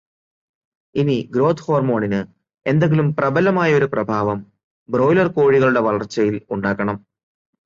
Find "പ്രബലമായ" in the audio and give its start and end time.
3.15-3.73